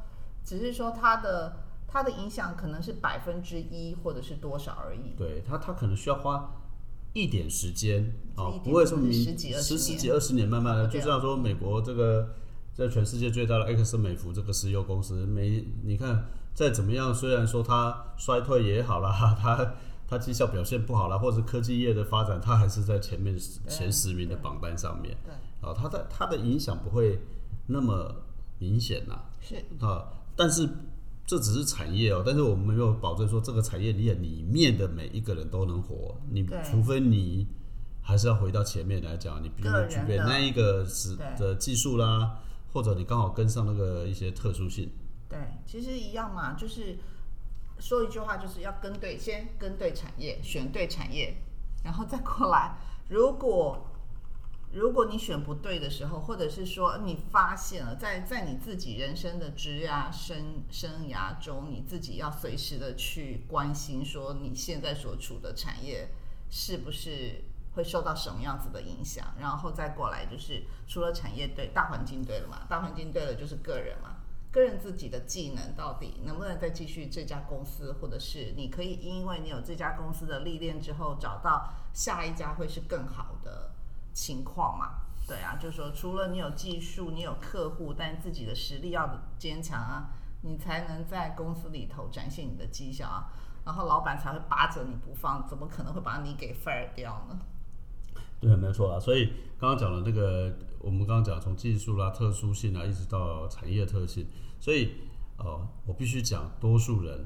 [0.46, 1.54] 只是说它的
[1.86, 5.14] 它的影响可能是百分之一或者是多少而已。
[5.18, 6.50] 对它，它可能需要花
[7.14, 12.34] 一点时间啊不会说明十十几二十年，慢慢的，就像说美国这个
[12.74, 19.74] 在全世界最大的埃克森美孚这个石油公司，每你看再怎么样，虽然说它衰退也好啦， 它
[20.08, 25.16] 它绩效表现不好啦，或者科技业的发展，它还是在前面前十名的榜单上面。
[25.24, 25.34] 对，
[25.68, 27.20] 啊，它的它的影响不会
[27.68, 28.24] 那么
[28.58, 29.56] 明显呐、是。
[29.86, 30.68] 啊，但是
[31.26, 37.48] 这只是产业哦，但是我们没有保证说这个产业链里面的每一个人都能活，你除非你
[38.02, 42.40] 还是要回到前面来讲，你必须具备那一个是的技术啦，
[42.74, 44.90] 或者你刚好跟上那个一些特殊性。
[45.30, 46.98] 对，其实一样嘛，就是
[47.80, 51.34] 说一句话，就是要跟对，先跟对产业，选对产业，
[51.84, 52.76] 然后再过来。
[53.10, 53.84] 如果
[54.74, 66.10] 如果你选不对的时候，或者是说你发现了在在你自己人生的职涯生生涯中，你自己要随时的去关心，说你现在所处的产业
[66.50, 67.44] 是不是
[67.76, 74.16] 会受到什么样子的影响，然后再过来就是除了产业对，大环境对了嘛，大环境对了就是个人嘛。
[74.52, 83.72] 个人自己的技能到底能不能再继续这家公司，或者是你可以因为你有这家公司的历练之后，找到下一家会是更好的
[84.14, 85.00] 情况嘛？
[85.26, 90.10] 对啊，就是说除了你有技术，你有客户，但自己的实力要坚强啊，
[90.42, 93.32] 你才能在公司里头展现你的绩效啊，
[93.66, 97.40] 然后老板才会扒着你不放，怎么可能会把你给 fire 掉呢？
[98.42, 99.00] 对，没错啊。
[99.00, 104.28] 所以刚刚讲的这个，我们刚刚讲从技术啦、特殊性啊，一直到产业特性，
[104.60, 104.96] 所以
[105.38, 107.26] 呃，我必须讲，多数人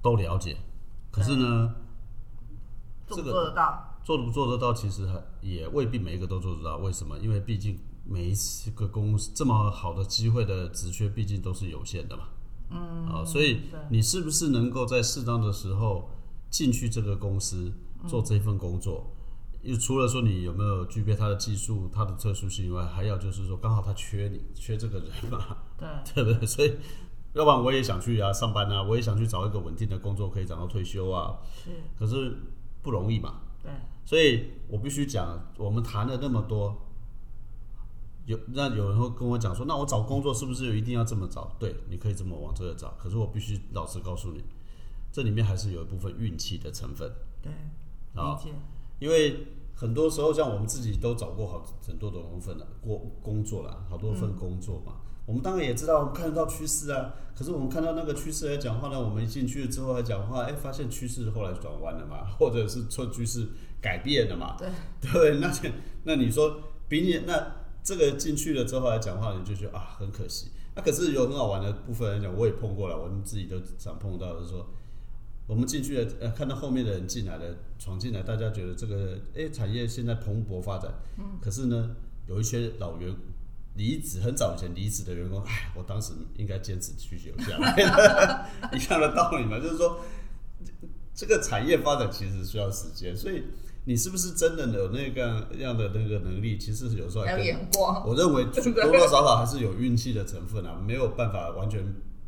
[0.00, 0.56] 都了解，
[1.10, 1.74] 可是呢，
[3.08, 3.95] 做不做得到？
[4.06, 5.04] 做不做得到，其实
[5.40, 6.76] 也未必每一个都做得到。
[6.76, 7.18] 为什么？
[7.18, 8.34] 因为毕竟每一
[8.72, 12.22] 个公司这么好的机会的职缺，毕竟都是有限的嘛。
[12.70, 13.04] 嗯。
[13.08, 16.08] 啊，所以你是不是能够在适当的时候
[16.48, 17.72] 进去这个公司
[18.06, 19.12] 做这份工作？
[19.62, 26.46] 又除了说你有没有具备他的技术、他的特殊性以外，还要就是说刚好他缺你，缺这个人嘛，对 对不对？
[26.46, 26.72] 所以，
[27.32, 31.36] 要不然我也想去啊，上班啊，我也想去找一个稳定的工作，可以找到退休啊。
[31.64, 32.38] 是，可是
[32.80, 33.40] 不容易嘛。
[34.06, 36.76] 对，所以我必须讲，我们谈了那么多，
[38.24, 41.54] 有那有人会跟我讲说，那我找工作是不是一定要这么找？
[41.58, 44.44] 对，你可以这么往这个找，可是我必须老实告诉你，
[45.12, 47.10] 这里面还是有一部分运气的成分。
[47.42, 47.52] 对，
[48.14, 48.50] 理解。
[48.98, 54.94] 因为很多时候，像我们自己都找过好很多的工份了，过工作了，好多份工作嘛。
[55.26, 57.12] 我们当然也知道，我们看得到趋势啊。
[57.36, 63.48] 可是我们看到那个趋势来讲话呢，我们一进去了之后来讲话，哎，发现趋势后来转弯了嘛，或者是错趋势
[63.80, 64.56] 改变了嘛。
[64.58, 64.68] 对
[65.12, 65.52] 对，那
[66.04, 70.50] 那你说比你那这个进去了之后来讲话，你就觉得啊，很可惜。
[70.74, 74.68] 那可是有很好玩的部分来讲，我也碰过了，我们自己都常碰到，就是说。
[75.48, 80.92] 我们进去了，呃，看到后面的人进来了，闯进来，大家觉得这个，哎，产业现在蓬勃发展。
[81.18, 81.38] 嗯。
[81.40, 81.94] 可是呢，
[82.26, 83.14] 有一些老员
[83.76, 88.50] 离职，很早以前离职的员工，哎，我当时应该坚持继续留下来。
[88.74, 90.00] 一样的道理嘛，就是说，
[91.14, 93.44] 这个产业发展其实需要时间，所以
[93.88, 98.04] 你是不是真的有那个样的那个能力，其实有时候还有眼光。
[98.04, 101.86] 我认为多多少少还是有运气的成分啊，没有办法完全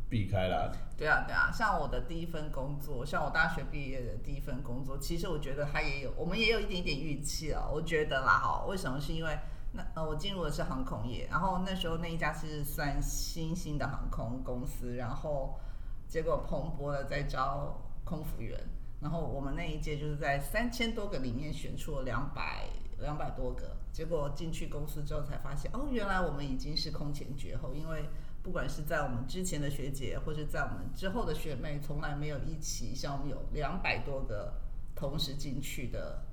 [0.09, 0.71] 避开啦。
[0.97, 7.67] 对啊，对啊，像我的第一份工作，像我大学毕业的第一份工作，其实我觉得它也有，我们也有一点点运气啊。
[7.69, 8.97] 我觉得啦，哈，为什么？
[9.01, 9.37] 是因为
[9.73, 15.59] 那呃，我进入的是航空业，然后那时候那一家是算新兴的航空公司，然后
[16.07, 18.57] 结果蓬勃的在招空服员，
[19.01, 28.05] 然后我们那一届就是在三千多个里面选出了两百两百多个，结果进去公司之后才发现，哦，原来我们已经是空前绝后，因为。
[28.41, 34.53] 不管是在我们之前的学姐，或者在我们之后的学妹，从来没有一起像我们有两百多个
[34.95, 36.23] 同时进去的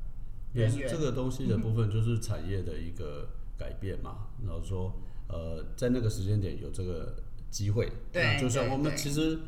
[0.52, 0.88] 人员。
[0.88, 4.28] 这个东西的部分就是产业的一个改变嘛。
[4.46, 4.94] 然后说，
[5.28, 7.16] 呃，在那个时间点有这个
[7.50, 9.40] 机会，对，就像我们其实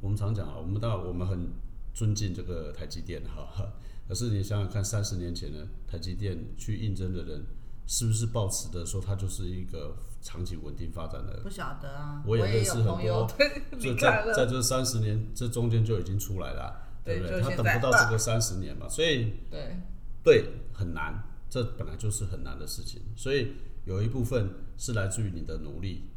[0.00, 1.48] 我们常讲啊，我们当然我们很
[1.96, 3.72] 尊敬这个台积电哈，
[4.06, 7.42] 可是你想想看，三十年前的台积电去应征的人。
[7.88, 11.38] 是不是抱持的说它就是一个长期稳定发展的？
[11.44, 13.30] 不晓得啊，我也认识很多，
[13.78, 17.40] 就 在在这三十年这中间就已经出来了，对不对？
[17.40, 19.76] 他等不到这个三十年嘛，所以对
[20.24, 23.00] 对很难，这本来就是很难的事情。
[23.14, 23.52] 所以
[23.84, 26.10] 有一部分是来自于你的努力，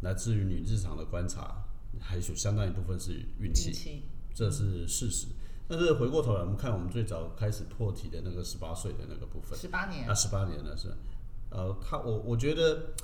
[0.00, 1.64] 来自于你日常的观察，
[2.00, 4.02] 还有相当一部分是运气，
[4.34, 5.28] 这是事实。
[5.68, 10.92] 但是回过头来，我们看我们最早开始破题的那个十八岁的那个部分，十八年啊，十八年了是。
[11.50, 12.94] 呃，他我我觉得，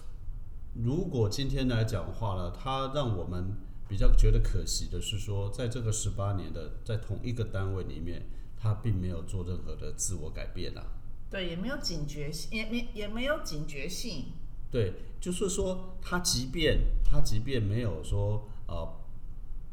[0.75, 3.55] 如果今天来讲话呢，他让我们
[3.89, 8.27] 比较觉得可惜的是说，在这个十八年的在同一个单位里面，
[8.59, 10.85] 他并没有做任何的自我改变啊。
[11.31, 14.33] 对，也没有警觉性，也没也没有警觉性。
[14.71, 18.97] 对，就是说，他即便他即便没有说呃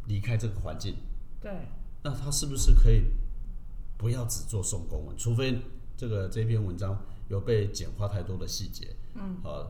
[0.08, 0.96] 离开这个环境，
[1.46, 1.68] 对，
[2.04, 3.04] 那他是不是可以
[3.98, 5.16] 不要只做送公文？
[5.16, 5.62] 除非
[5.96, 6.98] 这个这篇文章。
[7.28, 9.66] 有被简化太多的细节，嗯，啊，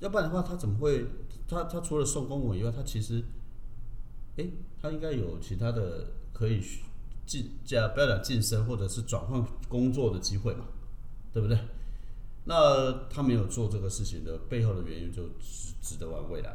[0.00, 1.06] 要不然的话，他怎么会？
[1.48, 3.24] 他他除了送公文以外，他其实，
[4.36, 4.46] 哎，
[4.78, 6.62] 他应该有其他的可以
[7.24, 10.66] 晋加不要讲晋升或者是转换工作的机会嘛，
[11.32, 11.58] 对不对？
[12.44, 16.54] 那他没有做这个事情的背后的原因就值值得玩味了。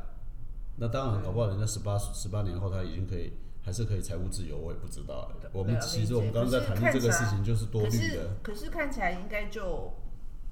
[0.75, 3.33] 那当然，搞不好人家十八十八年后他已经可以
[3.67, 5.29] 还是可以财务自由，我也不知道。
[5.51, 8.29] 我们其实我们刚刚在谈论这个事情就是多可是虑的。
[8.41, 9.91] 可是看起来应该就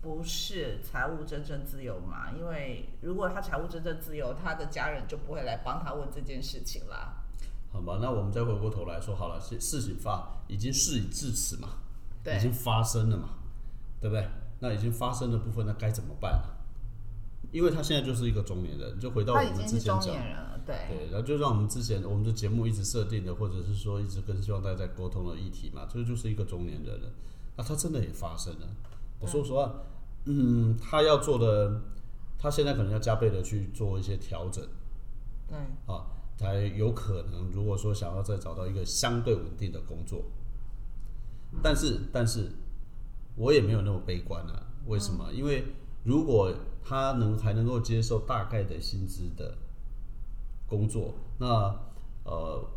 [0.02, 2.34] 不是财务真正自由嘛？
[2.38, 7.24] 因为如果他财务真正自由，他的家人就不会来帮他问这件事情啦。
[7.72, 11.70] 好吧，那我们再回过头来说，好了，事事情发已经事已至此嘛，
[12.22, 13.30] 对已经发生了嘛，
[14.02, 14.28] 对不对？
[14.60, 16.50] 那已经发生的部分，那该怎么办呢？
[17.54, 20.14] 因为他现在就是一个中年人，就回到我们之前讲，
[20.66, 27.10] 对对，然后就像我们之前我们的节目一直设定的，或者是说一直跟希望大家在沟通的议题嘛，这个就是一个中年人了。
[27.56, 28.68] 那他真的也发生了。
[29.20, 29.74] 我说实话，
[30.26, 31.82] 嗯，他要做的，
[32.38, 34.64] 他现在可能要加倍的去做一些调整。
[35.48, 36.08] 对啊，
[36.38, 37.52] 才有可能。
[37.52, 40.24] 如果说想要再找到一个相对稳定的工作，
[41.62, 42.52] 但是但是
[43.36, 44.68] 我也没有那么悲观啊。
[44.88, 45.32] 为什么？
[45.32, 45.64] 因为
[46.04, 46.54] 如果
[46.84, 49.58] 他能还能够接受大概的薪资的
[50.68, 51.74] 工作，那
[52.24, 52.68] 呃，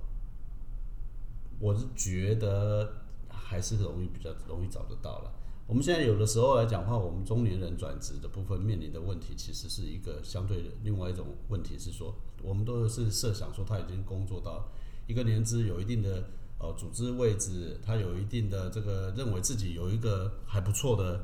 [1.58, 5.32] 我是觉得还是容易比较容易找得到了。
[5.66, 14.66] 我们现在有的时候来讲话，我们中年人转职的部分面临的问题，其实是一个相对的另外一种问题是说，我们都是设想说他已经工作到
[15.06, 16.24] 一个年资有一定的
[16.58, 21.22] 呃组织位置，他有一定的这个认为自己有一个还不错的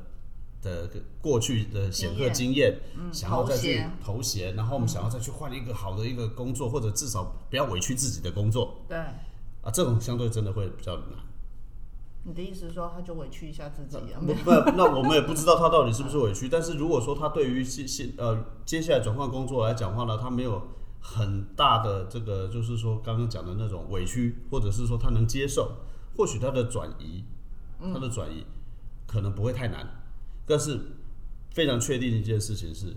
[0.65, 0.89] 的
[1.21, 2.79] 过去的显赫经验，
[3.13, 11.05] 想要再去头衔，然后我们想要再去换一个好的一个工作，或者至少不要委屈自己的工作对，啊，这种相对真的会比较难。
[12.27, 14.19] 你的意思是说他就委屈一下自己啊？
[14.19, 16.49] 不不，那我们也不知道他到底是不是委屈。
[16.49, 20.59] 但是如果说他对于现现呃接下来转换工作来讲话呢，他没有
[20.99, 25.73] 很大的这个，就是说刚刚讲的那种委屈，或者是说他能接受，
[26.17, 27.23] 或许他的转移，
[27.93, 28.43] 他的转移
[29.05, 29.87] 可能不会太难。
[30.45, 30.79] 但是
[31.51, 32.95] 非常确定的一件事情是，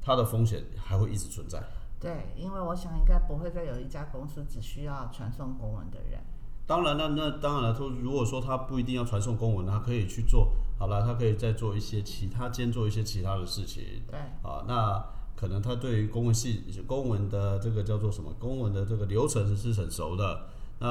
[0.00, 1.62] 它的风险还会一直存在。
[2.00, 6.20] 对，因为我想应该不会再有一家公司只需要传送公文的人。
[6.66, 13.84] 当然了，那当然了，他如果说他不一定要传送公文，他可以去做好了，他可以再做一些其他兼做一些其他的事情。
[14.08, 15.04] 对，啊，那
[15.36, 20.46] 可能他对于公文系公文的这个叫做什么公文的这个流程是很熟的，
[20.78, 20.88] 那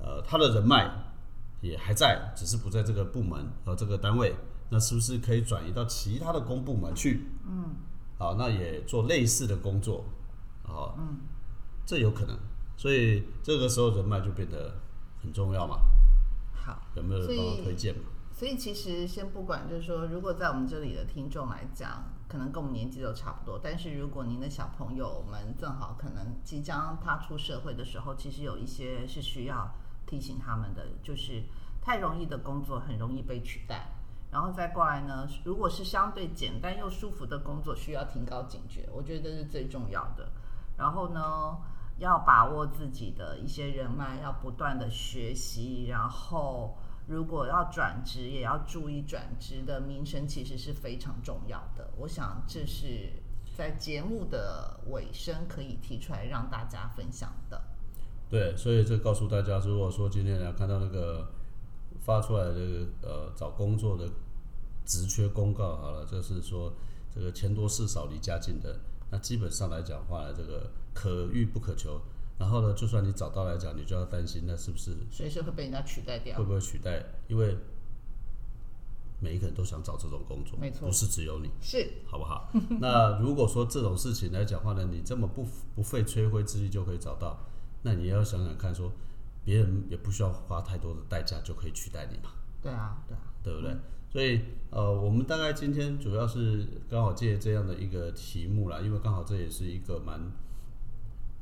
[0.00, 0.90] 呃他的人脉
[1.60, 4.34] 也还在，只是不在这个部门和这个单位，
[4.72, 7.26] 那是不是可以转移到其他的公部门去？
[7.46, 7.74] 嗯，
[8.18, 10.02] 好，那也做类似的工作，
[10.64, 11.18] 啊，嗯，
[11.84, 12.34] 这有可能，
[12.74, 14.74] 所以这个时候人脉就变得
[15.22, 15.76] 很重要嘛，
[16.54, 16.80] 好。
[16.96, 18.04] 有没有人帮我推荐嘛？
[18.32, 29.70] 所以其实先不管，就是说，如果在我们这里的听众来讲，可能跟我们年纪都差不多，但是如果您的小朋友们正好可能即将踏出社会的时候，其实有一些是需要
[30.06, 31.42] 提醒他们的，就是
[31.82, 33.86] 太容易的工作很容易被取代。
[34.32, 40.26] 然后再过来呢，如果是相对简单又舒服的工作，需要提高警觉，我觉得这是最重要的。
[40.74, 41.58] 然后呢，
[41.98, 51.90] 要把握自己的一些人脉，要不断的学习，然后如果要转职，也要注意转职的名声，其实是非常重要的。
[51.98, 53.12] 我想这是
[53.54, 57.62] 在节目的尾声可以提出来让大家分享的。
[58.30, 61.30] 对，所以这告诉大家，如果说今天来看到那个
[62.02, 64.08] 发出来的这个呃找工作的
[64.84, 66.72] 职缺公告，好了，就是说
[67.14, 68.78] 这个钱多事少离家近的，
[69.10, 72.00] 那基本上来讲话呢，这个可遇不可求。
[72.38, 76.44] 然后呢，就算你找到来讲，你就要担心，那是不是随时会被人家取代掉会。
[76.44, 77.04] 不会取代？
[77.28, 77.56] 因为
[79.20, 81.48] 每一个人都想找这种工作，没错不是只有你。
[81.60, 82.50] 是，好不好？
[82.80, 85.46] 那如果说这种事情来讲话呢，你这么不
[85.76, 87.38] 不费吹灰之力就可以找到，
[87.82, 88.90] 那你要想想看说，
[89.44, 92.30] 别人也不需要花太多的代价就可以取代你嘛，
[92.62, 93.76] 对啊，对啊，对不对？
[94.10, 94.40] 所以
[94.70, 100.20] 呃，我们大概今天主要是刚好借这样的一个题目啦，因为刚好这也是一个蛮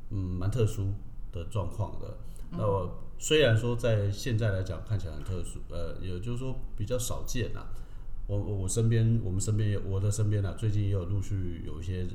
[0.09, 0.93] 嗯蛮特殊
[1.31, 2.17] 的状况的。
[2.51, 7.67] 那我虽然说在现在来讲看起来很特殊，呃，也就是说比较少见啦。
[8.27, 12.07] 我我我身边，我们身边也我的身边啊，最近也有陆续有一些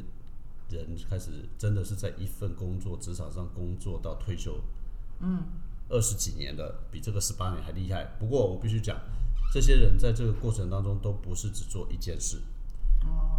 [0.71, 4.59] 人开始真的是在一份工作职场上工作到退休，
[5.21, 5.43] 嗯，
[5.89, 8.05] 二十几年的，比这个十八年还厉害。
[8.19, 8.99] 不过我必须讲，
[9.53, 12.39] 这些人在这个过程当中都不是只做一件事，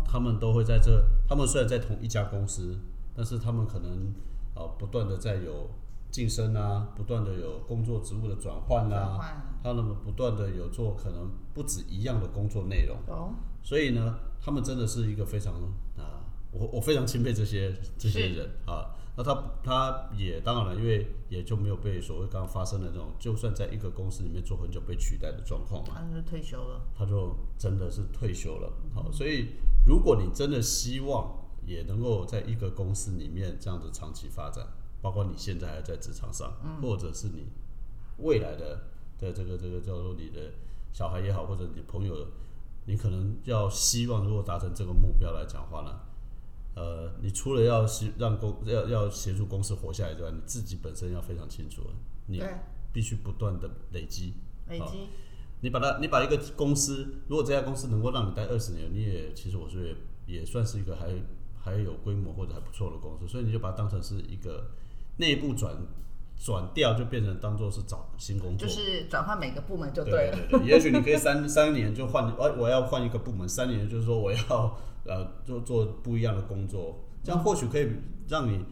[0.06, 2.80] 他们都会在这，他们虽然在同一家公司，
[3.14, 4.14] 但是他们可能
[4.56, 5.70] 呃不断的在有
[6.10, 13.34] 晋升啊，不断的有工作职务的转换啦、转换啊他们不断的有做可能不止一样的工作内容，哦。
[13.62, 15.54] 所以呢，他们真的是一个非常
[15.98, 18.96] 啊、我我非常钦佩这些这些人啊。
[19.18, 25.96] 那他他也当然了，因为也就没有被所谓刚刚发生的那种，就算在一个公司里面做很久被取代的状况嘛。
[25.96, 26.82] 他就退休了。
[26.96, 28.72] 他就真的是退休了。
[28.94, 29.56] 好，所以
[29.88, 34.68] 如果你真的希望也能够在一个公司里面这样子长期发展，
[35.02, 37.48] 包括你现在还在职场上，或者是你
[38.18, 38.84] 未来的
[39.18, 40.52] 的这个这个叫做你的
[40.94, 42.16] 小孩也好，或者你朋友，
[42.86, 46.02] 你可能要希望如果达成这个目标来讲话呢，
[46.78, 51.82] 呃，你除了要协让公要要协助公司活下来之外，你自己本身要非常清楚，
[52.28, 52.40] 你，
[52.94, 54.36] 必须不断的累积。
[54.70, 55.08] 累积
[55.62, 59.88] 你把它，你把一个公司，如果这家公司能够让你待二十年，你也其实我觉得
[60.28, 61.08] 也也算是一个还
[61.60, 64.70] 还有规模或者还不错的公司，所以你就把它当成是一个
[65.18, 65.76] 内部转
[66.38, 68.68] 转调，就变成当做是找新工作。
[68.68, 70.38] 就是转换每个部门就对对了。
[70.50, 77.90] 对对，也许你可以三三年就换，我我要换一个部门，三年就是说我要呃做做不一样的工作，这样或许可以
[78.28, 78.64] 让你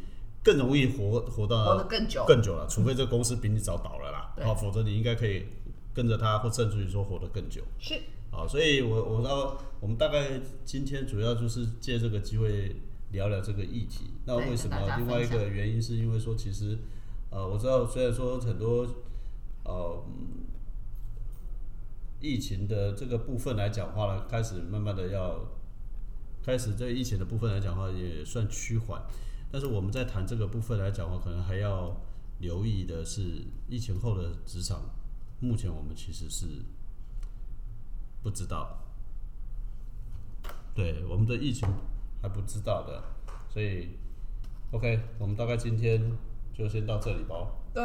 [0.43, 5.45] 更容易活活到活得更久更久了，除非这公司比你早倒了啦，对啊，否则你应该可以
[5.93, 7.63] 跟着他，或甚至于说活得更久。
[7.79, 7.95] 是，
[8.31, 12.75] 啊，所以我我到我们大概今天主要就是借这个机会
[13.11, 14.11] 聊聊这个议题。
[14.25, 16.77] 那为什么另外一个原因是因为说，其实
[17.29, 18.85] 呃，我知道虽然说很多
[19.63, 20.45] 呃嗯
[22.19, 25.39] 疫情的这个部分来讲话呢，开始慢慢的要
[26.45, 29.01] 开始这疫情的部分来讲话也算趋缓，
[29.51, 31.91] 但是我们在谈这个部分来讲话，可能还要
[32.37, 34.79] 留意的是疫情后的职场，
[35.39, 36.45] 目前我们其实是
[38.21, 38.77] 不知道，
[40.75, 41.67] 对我们的疫情
[42.21, 43.03] 还不知道的，
[43.49, 43.97] 所以
[44.71, 46.15] OK，我们大概今天
[46.53, 47.83] 就先到这里吧，对，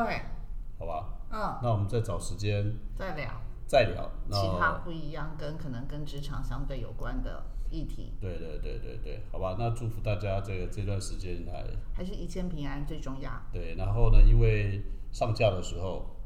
[0.78, 1.14] 好吧？
[1.30, 3.40] 嗯，那我们再找时间再聊。
[3.66, 4.10] 再聊。
[4.28, 7.40] 其他不一样，跟可能跟职场相对有关的
[7.70, 9.56] 议题，对对对对对，好吧？
[9.58, 11.64] 那祝福大家这个这段时间还
[11.94, 13.30] 还是一切平安最重要。
[13.52, 16.16] 对，然后呢，因为上架的时候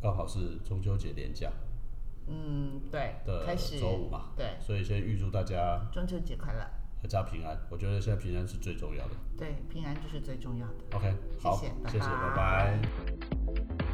[0.00, 1.50] 刚好是中秋节连假
[2.28, 6.60] 嗯，对，的开始周五嘛，对，所以先预祝大家中秋节快乐。
[7.02, 7.56] 阖家平安。
[7.70, 9.14] 我觉得现在平安是最重要的。
[9.36, 10.74] 对，平安就是最重要的。
[10.96, 12.80] OK，好，谢谢拜谢谢，拜拜
[13.76, 13.85] 拜